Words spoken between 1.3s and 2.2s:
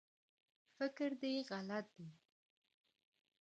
غلط دی